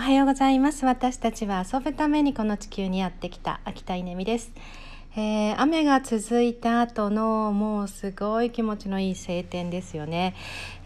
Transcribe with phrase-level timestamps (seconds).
[0.00, 0.86] おはようございます。
[0.86, 4.50] 私たちは遊ぶためにこの地球にやってきた秋田稲美です。
[5.16, 10.36] えー、雨が続いた後のもうすごい気持ちのいい晴天ですよね、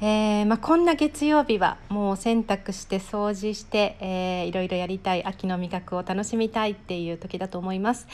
[0.00, 8.06] えー、まあ、こんな月曜日はもう洗濯して掃除して、えー、いろいろやりたい秋の味覚を楽しみたいっていう時だと思います、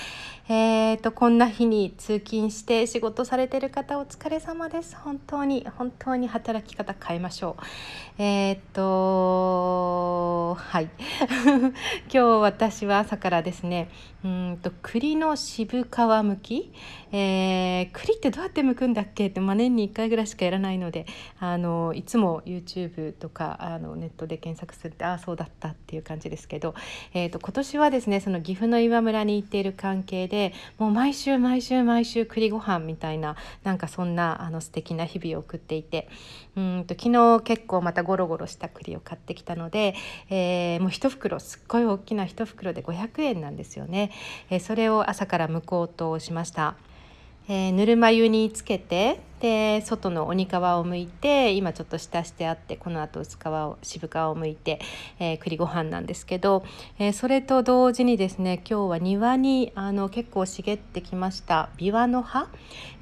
[0.49, 4.97] えーと、こんな日に通勤して仕事されてる方お疲れ様です。
[4.97, 7.57] 本当に本当に働き方変えましょ
[8.19, 8.23] う。
[8.23, 10.89] えっ、とはい。
[12.13, 13.89] 今日私は朝からですね
[14.25, 16.73] うんと栗の渋皮皮むき、
[17.13, 21.07] えー、栗ってどうやって剥くんだっけって、まあ、年に1回ぐらいしかやらないので
[21.39, 26.75] あのいつも YouTube とかあのネットで検索するってああそうだったっていう感じですけど、
[27.15, 36.09] えーと、今年はですねその岐阜の岩村に行っている関係でもう毎週毎週毎週栗ご飯みたいななんかそんなあの素敵な日々を送っていて
[36.57, 39.95] うんと昨日結構またゴロゴロした栗を買ってきたので、
[40.29, 44.11] えー、もう1袋すっごい大きな1袋で500円なんですよね。
[44.51, 46.75] えー、それを朝から向こうとしました。
[47.49, 50.51] えー、ぬるま湯につけてで外の鬼皮を
[50.85, 54.81] 剥いて今ちょっと浸してあってこの後薄皮を渋皮を剥いて、
[55.19, 56.65] えー、栗ご飯なんですけど、
[56.99, 62.49] えー、それと同時にですね今日は庭にあの結構茂ってきましたビワの葉、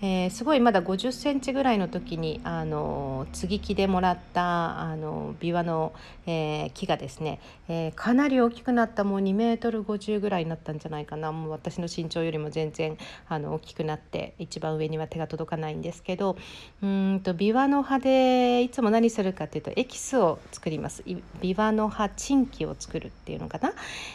[0.00, 5.92] えー、すごいまだ50センチぐらいの時にあの接ぎ木でもらったあのビワの、
[6.27, 11.33] え木がですね、えかなり大きくなったもう2メートル50ぐらいになったんじゃないかな。
[11.33, 12.97] もう私の身長よりも全然
[13.28, 16.27] あの大きくなって一番上には手が届かないんですけど
[16.82, 21.02] うんとビワの葉でいつも何するかっていうとエキスを作ります。
[21.40, 23.72] ビワの葉チンキを作るっていうのかな、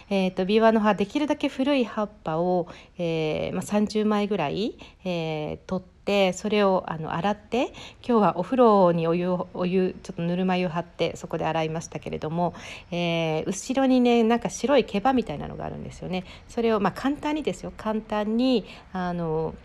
[0.10, 7.74] えーと、ビワの葉できるだけ古い葉っぱを、えーまあ、30枚ぐらい、えー、取ってそれをあの洗って
[8.06, 12.54] 今日はお風呂にお湯お湯ちょっとぬるま湯張ってそこで洗いましたけれども、
[12.92, 16.26] えー、後ろにねなんか白い毛羽みたいなのがあるんですよね。
[16.50, 17.74] それをまあ簡単にですよ。
[17.76, 19.56] 簡単にあの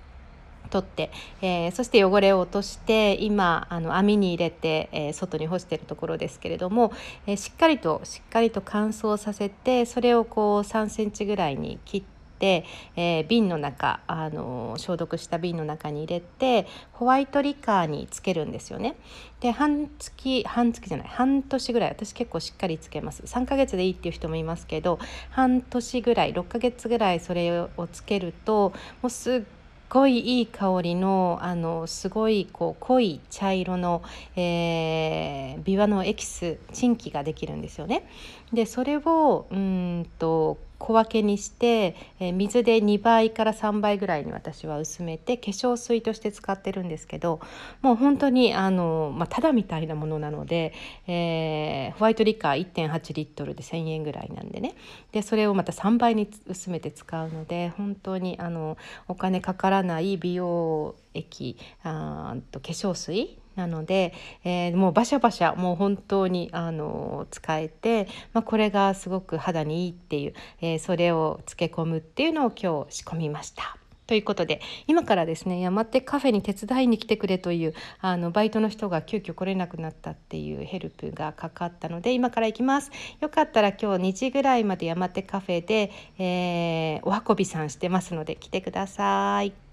[0.68, 6.92] 取って、えー、そして汚れを落として今あの網に入れて、えー、外に干しているところですけれども、
[7.26, 12.18] えー、しっかりとしっかりと乾燥させてそれをこう3センチぐらいに切って。
[12.40, 18.94] えー、瓶の中あの消毒した瓶の中に入れてホワイトリカーにつけるんですよね。
[19.40, 24.98] で半月半月じゃない半年ぐらい私結構しっかりつけます3ヶ月でいいっていう人もいますけど
[25.30, 28.72] 半年ぐらい6ヶ月ぐらいそれをつけると
[29.02, 29.42] もうすっ
[29.88, 34.02] ごいいい香りのあのすごいこう濃い茶色の、
[34.36, 38.08] えー、ビワのエキスチンキができるんですよね。
[38.52, 47.40] でそれをうんと小分けにして、え、水で2倍から3倍ぐらいに私は薄めて化粧水として使ってるんですけど
[47.82, 50.72] もう本当にあの、まあ、ただみたいなものなので、
[51.06, 54.74] えー、ホワイトリカー1.8リットルで1,000円ぐらいなんでね。
[55.12, 58.76] でそれをまた3倍に薄めて使うので本当にあの
[59.08, 64.14] お金かからない美容液あと化粧水なので、
[64.44, 73.76] えー、もうバシャバシャもう本当にあの使えて、まあ、これがすごく肌にいいっていう、えー、それを漬け込むっていうのを今日仕込みました。
[74.06, 82.90] ということで今からですね山手カフェに手伝いに来てくれというあのバイトの人が急遽来れなくなったっていうヘルプがかかったので今から行きます
[83.20, 89.67] よかったら今日2時ぐらいまで山手カフェで、えー、お運びさんしてますので来てください。